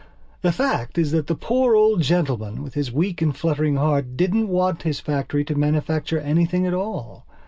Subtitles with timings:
[0.41, 4.47] The fact is that the poor old gentleman, with his weak and fluttering heart, didn't
[4.47, 7.27] want his factory to manufacture anything at all.